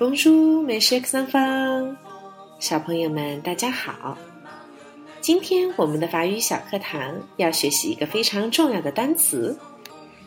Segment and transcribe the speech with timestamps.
[0.00, 1.94] Bonjour, mes chers enfants，
[2.58, 4.16] 小朋友们，大家好。
[5.20, 9.54] 今天我们的法语小课堂要学习一个非常重要的单词。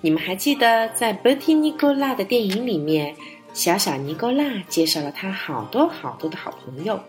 [0.00, 3.14] 你们还记得在《b e r t i n i c o l a》的电影里面，
[3.52, 7.00] 小小尼古拉介绍了他好多好多的好朋友，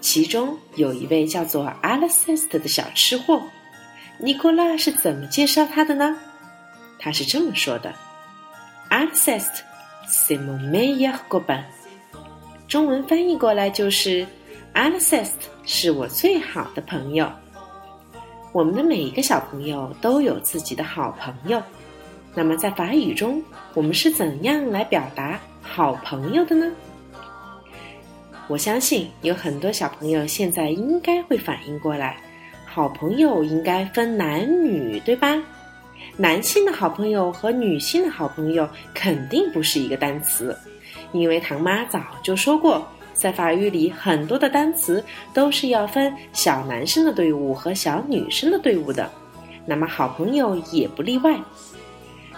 [0.00, 3.42] 其中有一位叫做 Alceste 的小吃货。
[4.18, 6.16] 尼古拉是怎么介绍他的呢？
[6.98, 7.94] 他是这么说的
[8.88, 9.60] ：“Alceste。”
[10.06, 11.64] C'est mon meilleur copain。
[12.66, 14.26] 中文翻译过来就是
[14.72, 17.30] a l c e s t 是我最好的朋友。
[18.52, 21.62] 我们的每一个小朋友都有自己的好朋友。
[22.34, 23.42] 那么在法语中，
[23.74, 26.72] 我们是怎样来表达好朋友的呢？
[28.48, 32.16] 我相信有很多小朋友现在应该会反应过来，
[32.66, 35.40] 好朋友应该分男女，对吧？
[36.16, 40.56] 男性的好朋友和女性的好朋友肯定不是一个单词，
[41.14, 49.08] 因为唐妈早就说过，在法语里很多的单词都是要分小男生的队伍和小女生的队伍的，
[49.64, 51.38] 那么好朋友也不例外。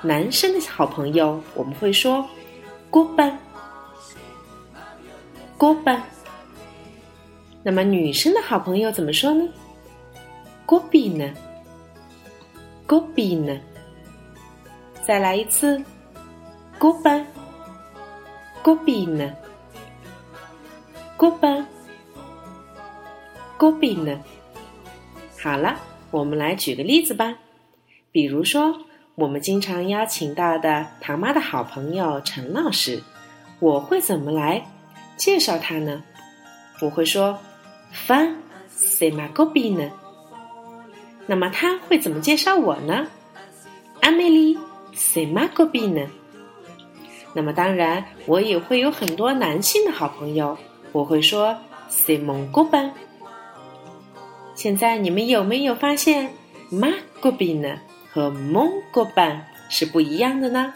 [0.02, 2.24] 男生的好朋友我们会说
[2.90, 3.36] “郭班”，
[5.56, 6.00] 郭班。
[7.62, 9.48] 那么女生的好朋友怎么说呢
[10.66, 11.28] ？“郭比呢？”
[12.86, 13.58] 戈比呢？
[15.04, 15.82] 再来一次，
[16.78, 17.24] 戈班，戈比呢？
[17.24, 17.45] 戈班，
[18.66, 19.30] 戈比呢？
[25.40, 25.76] 好了，
[26.10, 27.32] 我们来举个例子吧。
[28.10, 28.76] 比如说，
[29.14, 33.00] 我们经常邀请到的唐妈的好朋友陈老师，
[33.60, 34.66] 我会怎么来
[35.16, 36.02] 介绍他呢？
[36.82, 37.38] 我会说
[37.94, 38.34] ，Fan
[38.68, 39.88] se ma 戈比呢？
[41.28, 43.06] 那么他会怎么介绍我呢
[44.00, 44.58] ？Amelie,
[44.92, 46.08] c'est ma copine。
[47.36, 50.56] 那么当然，我也会有很多男性的好朋友，
[50.92, 51.54] 我会说
[51.90, 52.90] c'est mon copain。
[54.54, 56.30] 现在你们有没有发现
[56.70, 57.78] m a g o b i n
[58.10, 60.72] 和 Mon Gobin 是不一样的呢？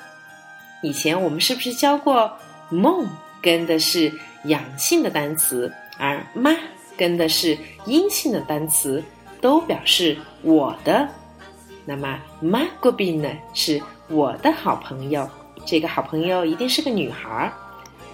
[0.83, 2.31] 以前我们是不是教过
[2.71, 3.07] mon
[3.41, 4.13] 跟的是
[4.45, 6.55] 阳性的单词，而 ma
[6.95, 7.57] 跟的是
[7.87, 9.03] 阴性的单词？
[9.41, 11.09] 都表示我的，
[11.87, 15.27] 那么 m a g o b i n 呢是我的好朋友，
[15.67, 17.53] 这个好朋友一定是个女孩儿。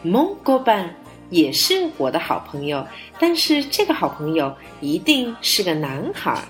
[0.03, 0.95] m o n g o b a n
[1.31, 2.87] 也是我的好朋友，
[3.19, 6.43] 但是这个好朋友一定是个男孩儿。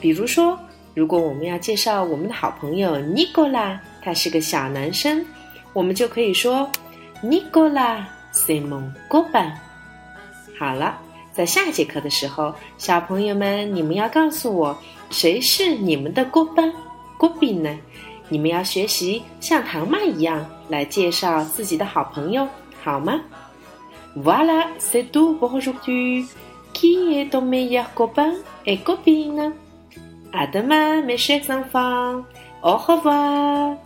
[0.00, 0.58] 比如说，
[0.94, 5.24] 如果我们要介绍我们的好朋友 Nicola，他是个小男生，
[5.72, 6.70] 我们就可以说
[7.22, 9.52] Nicola c'est mon copain。
[10.58, 11.00] 好了。
[11.32, 14.74] 在下节课的时候，小朋友们，你们要告诉我
[15.10, 16.72] 谁是你们的郭班、
[17.18, 17.78] 郭比呢？
[18.28, 22.48] 你们要学习像唐妈一样来介绍自己的好朋友，
[22.82, 23.20] 好吗
[24.16, 26.26] ？Voilà, c'est tout pour aujourd'hui.
[26.72, 28.34] Qui est ton meilleur copain
[28.66, 29.52] et copine?
[30.32, 32.24] À demain, mes chers enfants.
[32.62, 33.76] Au revoir.